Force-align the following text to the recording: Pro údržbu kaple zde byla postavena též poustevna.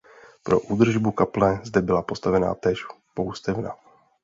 Pro 0.43 0.59
údržbu 0.59 1.11
kaple 1.11 1.59
zde 1.63 1.81
byla 1.81 2.01
postavena 2.01 2.55
též 2.55 2.85
poustevna. 3.13 3.75